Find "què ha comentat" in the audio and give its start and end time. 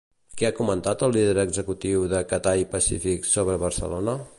0.39-1.03